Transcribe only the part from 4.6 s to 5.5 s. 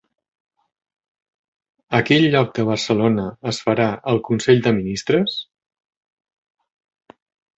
de ministres?